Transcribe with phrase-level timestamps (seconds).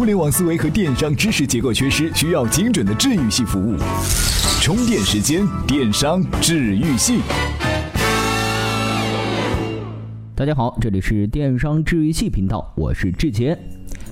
[0.00, 3.76] 互联网思维和电商知识结构缺失，需要精准的治愈系服务。
[4.62, 7.20] 充电时间，电商治愈系。
[10.34, 13.54] 大家好，这里是电商治愈系频道，我是志杰。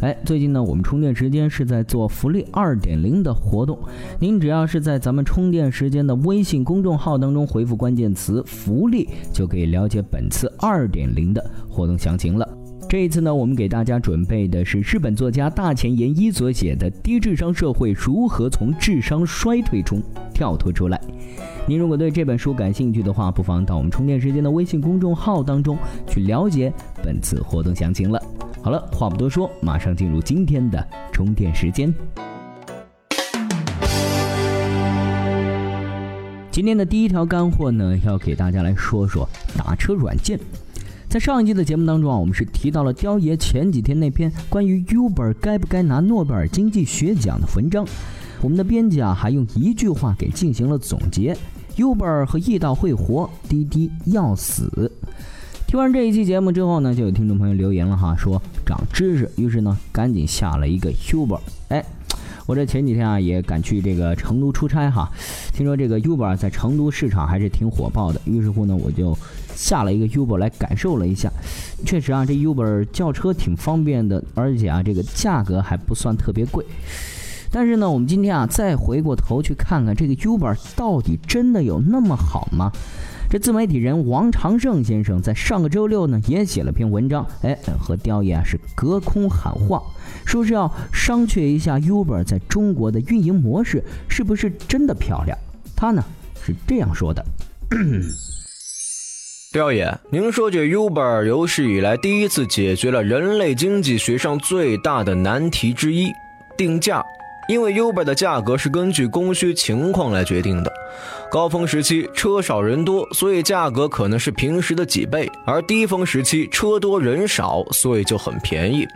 [0.03, 3.79] 哎，最近呢，我们充电时间是在做福利二点零的活动。
[4.21, 12.47] 您只要是在咱们充电时间的微信公众号当中回复关键词“福利”，就可以了解本次二点零的活动详情了。
[12.89, 20.01] 这一次呢，我们给大家准备的是日本作家大前研一所写的《低智商社会如何从智商衰退中
[20.33, 20.97] 跳脱出来》。
[21.67, 26.73] 您如果对这本书感兴趣的话，不妨到我们充电时间的微信公众号当中去了解
[27.03, 28.19] 本次活动详情了。
[28.63, 30.83] 好了，话不多说，马上进入今天的
[31.13, 31.93] 充电时间。
[36.51, 40.41] 今天的第一条干货呢，要给大家来说说打车软件。
[41.09, 47.87] 在上一季的节目当中啊，我们是提到了雕爷前几天那篇关于 Uber 该不该拿诺贝尔经济学奖的文章。
[48.43, 51.35] 我们的编辑啊，还用一句话给进行了总结
[51.77, 54.93] ：Uber 和易到会活，滴滴要死。
[55.67, 61.41] 听完这一期节目之后呢，就有听众朋友留言了哈，说长知识，于是呢赶紧下了一个 Uber。
[61.69, 61.83] 哎，
[62.45, 65.11] 我这前几天啊也赶去这个成都出差哈，
[65.55, 69.17] 听说这个 Uber 在成都市场还是挺火爆的，于是乎呢我就
[69.59, 71.31] 下了一个 Uber 来感受了一下。
[71.85, 76.65] 确实啊，这 Uber 叫车挺方便的，而且啊这个价格还不算特别贵。
[77.51, 82.71] 但是呢，我们今天啊再回过头去看看这个 Uber 到底真的有那么好吗？
[83.31, 89.83] 这自媒体人王长胜先生在上个周六呢，也写了篇文章，哎，和雕爷啊是隔空喊话，
[90.25, 95.37] 说是要商榷一下 Uber 在中国的运营模式是不是真的漂亮。
[95.77, 96.03] 他呢
[96.43, 97.23] 是这样说的：
[99.51, 106.13] 雕爷，您说这 Uber 有史以来第一次解决了人类经济学上最大的难题之一——
[106.55, 107.03] 定价。
[107.49, 110.71] 因为 Uber 的价格是根据供需情况来决定的，
[111.31, 118.87] 高峰时期车少人多，所以价格可能是平时的几倍；而低峰时期车多人少，所以就很便宜。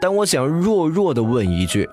[0.00, 1.88] 但我想弱弱的问一句，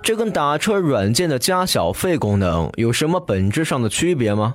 [0.00, 4.54] 这跟打车软件的加小费功能有什么本质上的区别吗？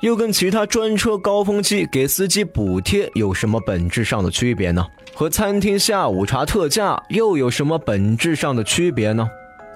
[0.00, 4.86] 又跟其他专车高峰期给司机补贴有什么本质上的区别呢？
[5.12, 9.28] 和餐厅下午茶特价又有什么本质上的区别呢？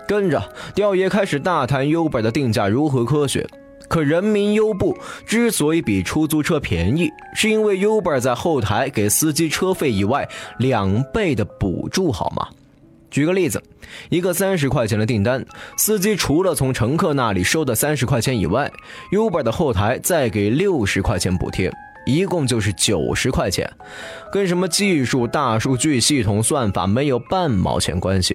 [0.06, 0.40] 跟着
[0.74, 3.44] 雕爷开始大谈 Uber 的定价如何科学。
[3.88, 4.96] 可人民优步
[5.26, 10.26] 之所以比出租车便宜，是因为 Uber 在后台给司机车费以外
[10.58, 12.48] 两倍的补助，好吗？
[13.12, 13.62] 举个例子，
[14.08, 15.44] 一个三十块钱的订单，
[15.76, 18.72] 司机除了从乘客那里收的三十块钱以外
[19.12, 21.70] ，Uber 的后台再给六十块钱补贴，
[22.06, 23.70] 一共就是九十块钱，
[24.32, 28.34] 跟什么技术、大数据、系统算法没有半毛钱关系。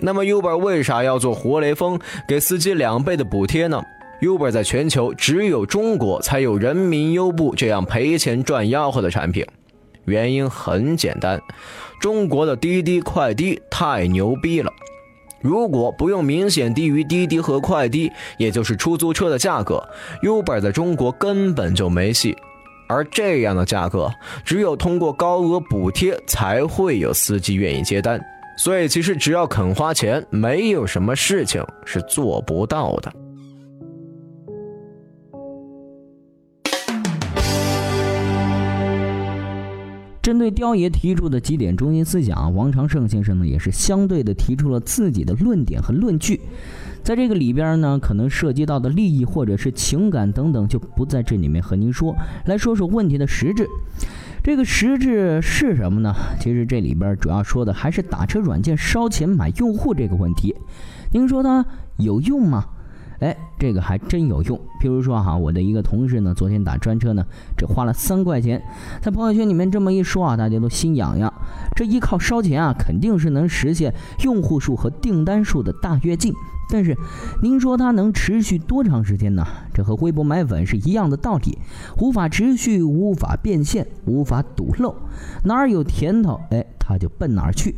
[0.00, 1.96] 那么 Uber 为啥要做活雷锋，
[2.26, 3.80] 给司机两倍的补贴呢
[4.22, 9.46] ？Uber 在全球只有中国才有人民优步这样赔钱赚吆喝的产品，
[10.04, 11.40] 原因很简单，
[12.00, 14.72] 中国的滴滴快滴太牛逼了。
[15.40, 19.82] 如果不用明显低于滴滴和快滴，也就是出租车的价格
[20.22, 22.36] ，Uber 在中国根本就没戏。
[22.88, 24.10] 而这样的价格，
[24.44, 28.20] 只有通过高额补贴，才会有司机愿意接单。
[28.58, 33.10] 所以，其实只要肯花钱，没有什么事情是做不到的。
[40.40, 46.40] 对雕爷提出的几点中心思想，王长胜先生呢也是相对的提出了自己的论点和论据。
[47.02, 52.16] 在这个里边呢，可能涉及到的利益或者是情感等等，就不在这里面和您说。
[52.46, 53.66] 来说说问题的实质。
[54.42, 56.14] 这个实质是什么呢？
[56.40, 60.54] 其实这里边主要说的还是打车软件烧钱买用户这个问题。
[61.12, 61.66] 您说它
[61.98, 62.64] 有用吗？
[63.20, 64.58] 哎，这个还真有用。
[64.80, 67.24] 譬如说哈，我的一个同事呢，昨天打专车呢，
[67.56, 68.62] 只花了三块钱，
[69.00, 71.32] 在朋友圈里面这么一说啊，大家都心痒痒。
[71.76, 73.94] 这依靠烧钱啊，肯定是能实现
[74.24, 76.32] 用户数和订单数的大跃进。
[76.72, 76.96] 但是，
[77.42, 79.44] 您说它能持续多长时间呢？
[79.74, 81.58] 这和微博买粉是一样的道理，
[81.98, 84.94] 无法持续，无法变现，无法堵漏，
[85.44, 87.74] 哪儿有甜头，哎，它就奔哪儿去。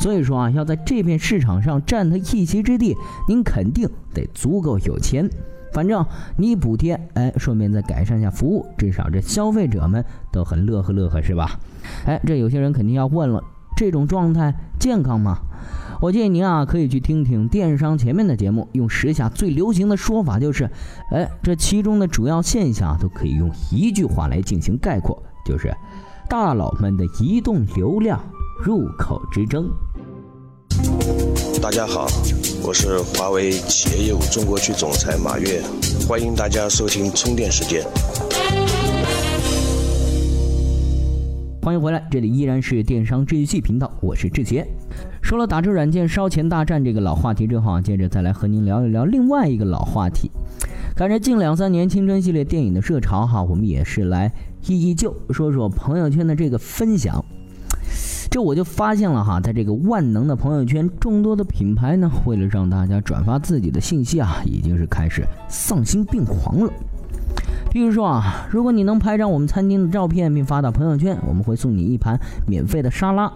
[0.00, 2.96] 所以说啊，要在这片市场上占得一席之地，
[3.28, 5.28] 您肯定得足够有钱。
[5.74, 6.04] 反正
[6.36, 10.02] 你补贴，哎，顺便再改善一下服务，至少这消费者们
[10.32, 11.60] 都很乐呵乐呵，是吧？
[12.06, 13.44] 哎，这有些人肯定要问了，
[13.76, 15.38] 这种状态健康吗？
[16.00, 20.68] 我建议您啊，可以去听听电商前面的节目，用时下最流行的说法就是，
[21.12, 25.70] 哎，这其中的主要现象都可以用一句话来进行概括，就是
[26.26, 28.18] 大佬们的移动流量
[28.64, 29.70] 入口之争。
[31.62, 32.06] 大家好，
[32.62, 35.60] 我是华为企业业务中国区总裁马跃，
[36.08, 37.84] 欢迎大家收听充电时间。
[41.60, 44.66] 欢迎回来，这里依然是电商治愈系频道，我是志杰。
[45.20, 50.30] 说了打车软件烧钱大战这个老话题之后啊，接着再来和您聊一聊另外一个老话题。
[50.96, 54.32] 赶着近两三年青春系列电影的热潮哈，我们也是来
[54.66, 57.22] 忆忆旧，说说朋友圈的这个分享。
[58.30, 66.72] 这我就发现了哈，在这个万能的朋友圈，众多的品牌呢，为了让大家转发自己的信息啊，已经是开始丧心病狂了。
[67.72, 72.16] 比如说啊，如果你能拍张我们餐厅的照片并发到朋友圈，我们会送你一盘
[72.46, 73.32] 免费的沙拉。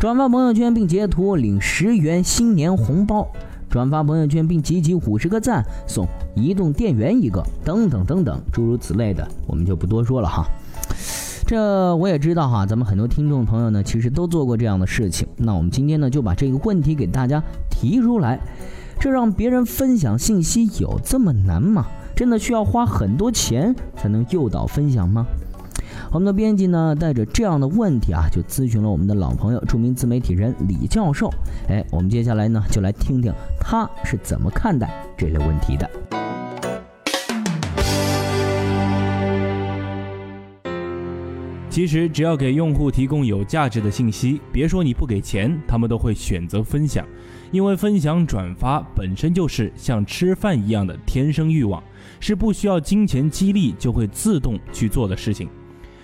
[0.00, 3.28] 转发朋友圈并截图领十元新年红包，
[3.68, 10.46] 转发朋友圈并集齐五十个赞送移动电源一个，等等等等，诸如此类的，我们就不多说了哈。
[11.46, 15.28] 这我也知道哈，咱们很多听众朋友呢，其实都做过这样的事情。
[15.36, 18.40] 那我们今天呢，就把这个问题给大家提出来：
[18.98, 21.86] 这让别人分享信息有这么难吗？
[22.14, 25.26] 真的需要花很多钱才能诱导分享吗？
[26.12, 31.30] 我们的编辑呢，带着这样的问题啊，就咨询了我们的老朋友、著名自媒体人李教授。
[31.68, 36.21] 哎，我们接下来呢，就来听听他是怎么看待这类问题的。
[41.72, 47.02] 其实，只要给用户提供有价值的信息，别说你不给钱，他们都会选择分享，
[47.50, 51.82] 因为分享转发本身就是像吃饭一样的天生欲望。
[52.20, 55.48] 是不需要金钱激励就会自动去做的事情。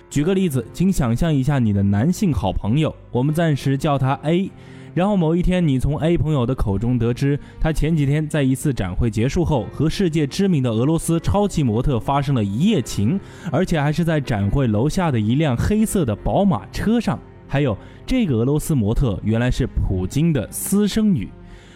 [0.09, 4.49] 举个例子，请想象一下你的男性好朋友，我们暂时叫他 A。
[4.93, 13.19] 然后某一天，你从 A 朋友的口中得知，他前几天在一次展会结束后，和世界知名的俄罗斯超级模特发生了一夜情，
[13.51, 17.19] 而且还是在展会楼下的一辆黑色的宝马车上。
[17.47, 21.29] 还有，这个俄罗斯模特原来是普京的私生女。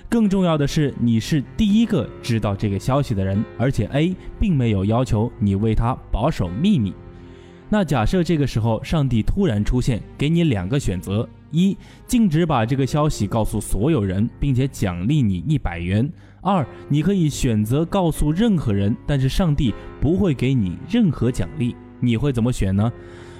[0.09, 6.93] 更重要的是，你是第一个知道这个消息的人，而且 A 并没有要求你为他保守秘密。
[7.69, 11.77] 那假设这个时候上帝突然出现，给你两个选择：一，
[12.07, 16.05] 禁止把这个消息告诉所有人，并且奖励你一百元；
[16.41, 19.71] 二，你可以选择告诉任何人，但是上帝
[20.01, 21.75] 不会给你任何奖励。
[21.99, 22.91] 你会怎么选呢？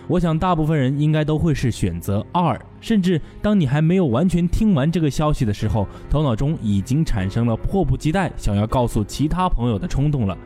[0.07, 10.37] 我想，大部分人应该都会是选择二，甚至当你还没有完全听完这个消息的时候，头脑中已经产生了迫不及待想要告诉其他朋友的冲动了。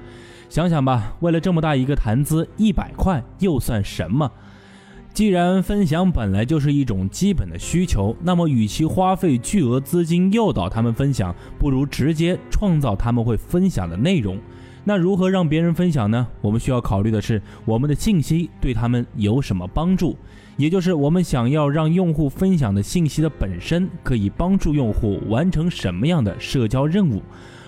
[0.47, 4.31] 想想吧，为了这么大一个谈资，一百块又算什么？
[5.17, 14.37] 既然分享本来就是一种基本的需求，那么与其花费巨额资金诱导他们分享，不如直接创造他们会分享的内容。
[14.83, 16.27] 那如何让别人分享呢？
[16.39, 20.15] 我们需要考虑的是，我们的信息对他们有什么帮助，
[20.55, 27.23] 也就是我们想要让用户分享的信息的本身可以帮助用户完成什么样的社交任务。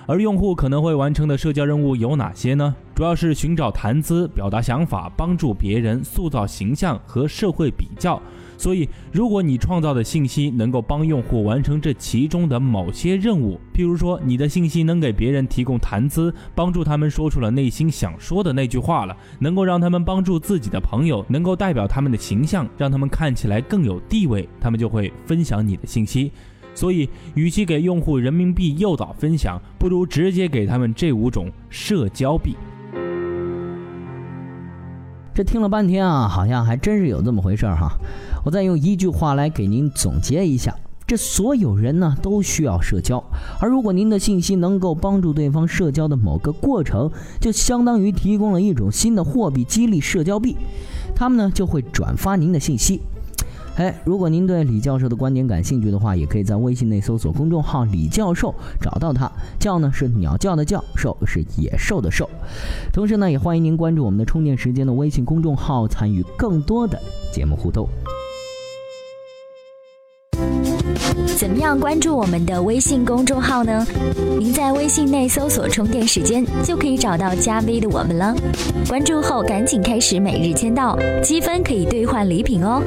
[0.09, 2.75] 而用户可能会完成的社交任务有哪些呢？
[2.95, 8.19] 主要是寻找谈资、表达想法、帮助别人、塑造形象和社会比较。
[8.57, 26.31] 所以，如果你创造的信息能够帮用户完成这其中的某些任务，譬如说你的信息能给别人提供谈资，帮助他们说出了内心想说的那句话了，能够让他们帮助自己的朋友，能够代表他们的形象，让他们看起来更有地位，他们就会分享你的信息。
[26.79, 32.56] 所以，与其给用户人民币诱导分享，不如直接给他们这五种社交币。
[35.33, 37.89] 这听了半天啊，好像还真是有这么回事儿哈。
[38.45, 40.73] 我再用一句话来给您总结一下：
[41.06, 43.21] 这所有人呢都需要社交，
[43.59, 47.11] 而如果您的信息能够帮助对方社交的某个过程，
[47.42, 50.56] 就相当于提供了一种新的货币激励社交币，
[51.13, 53.01] 他们呢就会转发您的信息。
[53.80, 59.31] 哎，如果您对李教授的观点感兴趣的话，也可以在微信内搜索公众号“李教授”，找到他。
[59.57, 62.30] 叫呢是鸟叫的叫，兽是野兽的兽。
[62.92, 67.00] 同时呢，也欢迎您关注我们的充电时间的微信公众号，参与更多的
[67.31, 67.88] 节目互动。
[71.38, 73.88] 怎么样关注我们的微信公众号呢？
[74.38, 78.36] 您在微信内搜索“充电时间”，就可以找到加 V 的我们了。
[78.90, 82.83] 关注后赶紧开始每日签到，积分可以兑换礼品哦。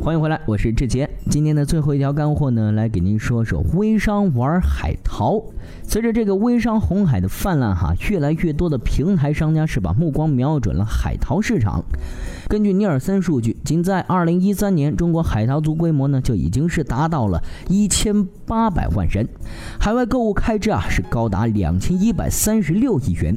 [0.00, 1.10] 欢迎回来，我是志杰。
[1.28, 5.42] 今天的最后一条干货呢，来给您说说微商玩海淘。
[5.82, 11.84] 随着这个微商红海的泛滥，哈，越来越多的平台商家是把目光瞄准了海淘市场。
[12.48, 18.26] 根据尼尔森数据，仅在2013年，中国海淘族规模呢就已经是达到了1800
[18.96, 19.28] 万人，
[19.78, 23.36] 海外购物开支啊是高达2136亿元。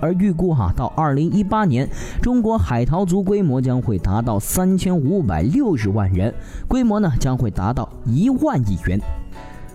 [0.00, 1.90] 而预估哈，到2018年，
[2.22, 6.32] 中国海淘族规模将会达到3560万人，
[6.66, 8.98] 规模呢将会达到一万亿元。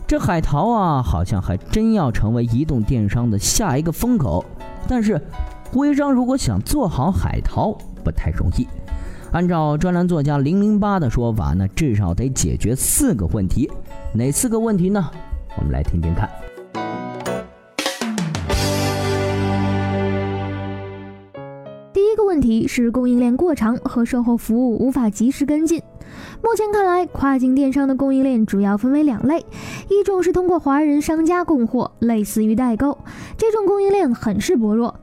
[0.07, 4.43] 这海淘啊，好像还真要成为移动电商的下一个风口。
[4.87, 5.21] 但是，
[5.73, 8.67] 微商如果想做好海淘，不太容易。
[9.31, 13.71] 按照专栏作家零零八的说法呢，至少得解决四个问题。
[14.13, 15.09] 哪四个问题呢？
[15.57, 16.29] 我们来听听看。
[21.91, 25.81] 第一个问题是供应链过长和售后服务无法及时跟进。
[26.43, 29.43] 目前看来，跨境电商的供应链主要分为两类，
[29.89, 32.99] 一种是通过华人商家供货，类似于代购，
[33.35, 34.93] 这种供应链很是薄弱；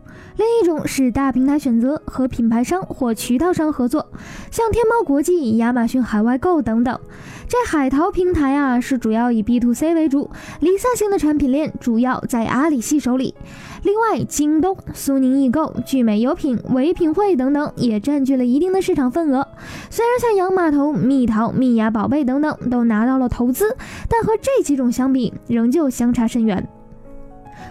[0.41, 4.07] 另一种是大平台选择和品牌商或渠道商合作，
[4.51, 6.99] 像天猫国际、亚马逊海外购等等。
[7.47, 10.31] 这海淘平台啊，是主要以 B to C 为主，
[10.61, 13.35] 离散型的产品链主要在阿里系手里。
[13.83, 19.47] 另外，京东、苏宁易购、聚美优品、唯品会等等也占据了一定的市场份额。
[19.91, 23.77] 虽然像洋码头、蜜桃、蜜芽宝贝等等都拿到了投资，
[24.09, 26.67] 但和这几种相比，仍旧相差甚远。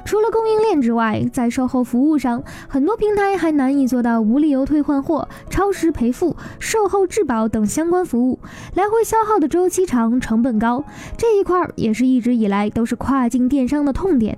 [0.09, 8.39] 除了供应链之外，在售后服务上，很多平台还难以做到无理由退换货、超时赔付、售后质保等相关服务，
[8.73, 10.83] 来回消耗的周期长、成本高，
[11.15, 14.35] 这一块也是一直以来都是跨境电商的痛点。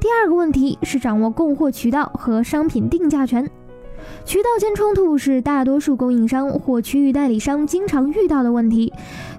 [0.00, 3.48] 第二个问题是掌握供货渠道和商品定价权。
[4.24, 8.92] 渠道间冲突是大多数供应商或区域代理商经常遇到的问题。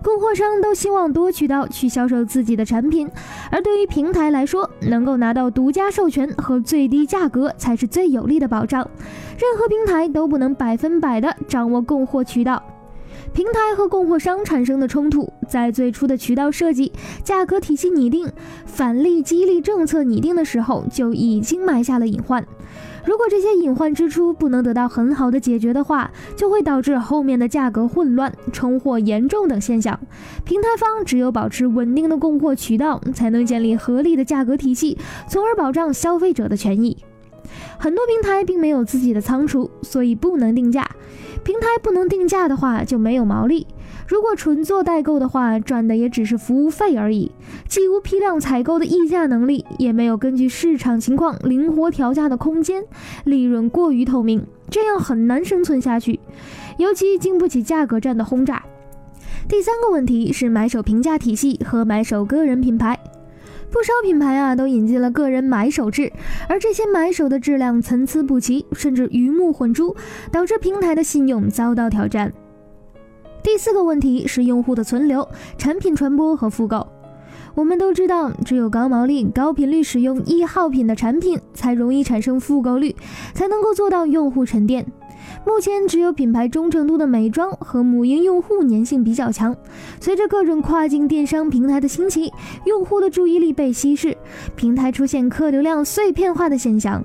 [0.03, 3.09] 供货商都希望多渠道去销售自己的产品，
[3.49, 8.87] 而对于平台来说，能够拿到独家授权和最低价格才是最有力的保障。
[9.39, 12.61] 任何平台都不能百分百的掌握供货渠道。
[13.31, 16.91] 平台和供货商产生的冲突，在最初的渠道设计、
[17.23, 18.31] 价格体系拟定、
[18.65, 22.45] 返利激励政策拟定的时候，就已经埋下了隐患。
[23.05, 29.99] 如果这些隐患支出不能得到很好的解决的话，就会导致后面的价格混乱、冲货严重等现象。
[30.45, 36.97] 平台方只有保持稳定的供货渠道，才能建立合理的价格体系，从而保障消费者的权益。
[37.77, 40.89] 很多平台并没有自己的仓储，所以不能定价。
[41.43, 43.67] 平台不能定价的话，就没有毛利。
[44.13, 47.31] 如果纯做代购的话，赚的也只是服务费而已，
[47.67, 52.83] 既无批量采购的议价能力，也没有根据市场情况灵活调价的空间，
[53.23, 56.19] 利润过于透明，这样很难生存下去，
[56.77, 58.63] 尤其经不起价格战的轰炸。
[59.49, 62.99] 第三个问题是买手评价体系和买手个人品牌。
[63.71, 66.13] 不少品牌啊都引进了个人买手制，
[66.47, 69.95] 而这些买手的质量参差不齐，甚至鱼目混珠，
[70.31, 72.31] 导致平台的信用遭到挑战。
[73.43, 76.87] 第四个问题是用户的存留、产品传播和复购。
[77.53, 82.95] 我们都知道，只有高毛利、高频率使用易耗品的产品，才容易产生复购率，
[83.33, 84.85] 才能够做到用户沉淀。
[85.45, 89.55] 目前只有品牌忠诚度的美妆和母婴用户粘性比较强。
[89.99, 92.31] 随着各种跨境电商平台的兴起，
[92.65, 94.17] 用户的注意力被稀释，
[94.55, 97.03] 平台出现客流量碎片化的现象。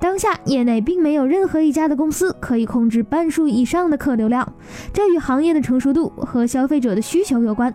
[0.00, 4.50] 当下业内并没有任何一家的公司可以控制半数以上的客流量，
[4.92, 7.74] 这与行业的成熟度和消费者的需求有关。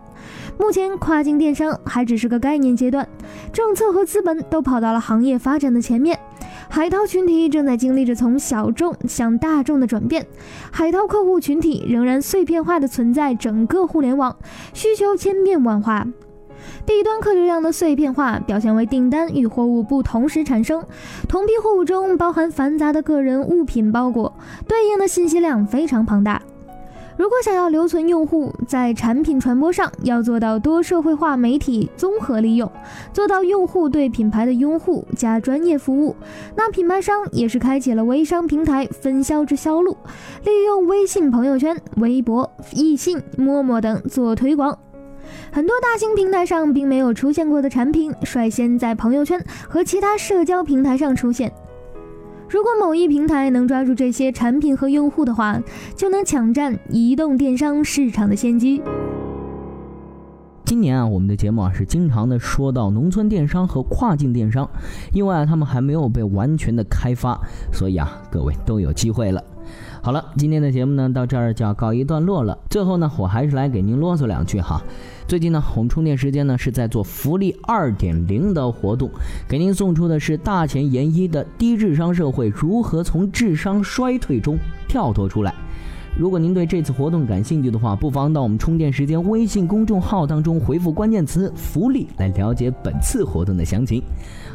[0.57, 3.07] 目前跨境电商还只是个概念阶段，
[3.51, 6.17] 政策和资本都跑到了行业发展的前面。
[6.75, 10.27] 海淘群体正在经历着从小众向大众的转变，
[10.73, 14.35] 海淘客户群体仍然碎片化的存在整个互联网，
[14.73, 16.05] 需求千变万化。
[16.85, 20.83] B 端客流量的碎片化表现为订单与货物不同时产生，
[21.29, 24.33] 同批货物中包含繁杂的个人物品包裹，
[24.67, 26.41] 对应的信息量非常庞大。
[27.17, 32.69] 如果想要留存用户，在产品传播上要做到多社会化媒体综合利用，
[33.13, 36.13] 做到用户对品牌的拥护加专业服务，
[36.57, 39.95] 那品牌商也是开启了微商平台分销之销路，
[40.43, 44.77] 利用微信朋友圈、微博、易信、陌陌等做推广。
[45.51, 51.51] 很多大型平台上并没有出现过的产品，率先在朋友圈和其他社交平台上出现。
[52.55, 55.61] 如果某一平台能抓住这些产品和用户的话，
[55.93, 58.81] 就能抢占移动电商市场的先机。
[60.63, 64.65] 今年啊，我们的节目啊是经常的说到农村电商和跨境电商，
[65.11, 67.37] 因为啊他们还没有被完全的开发，
[67.73, 69.43] 所以啊各位都有机会了。
[70.01, 72.57] 好了今天的节目呢到这儿就要告一段落了。
[72.69, 74.81] 最后呢我还是来给您啰嗦两句哈。
[75.27, 79.09] 最近呢我们充电时间呢是在做福利二点零的活动
[79.47, 84.57] 给您送出的是大前研一的低智商社会如何从智商衰退中
[84.87, 85.53] 跳脱出来。
[86.17, 94.01] 如果您对这次活动感兴趣的话不妨到我们充电时间微信公众号当中回复关键词福利来了解本次活动的详情。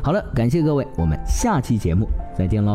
[0.02, 2.74] 好了感谢各位我们下期节目再见喽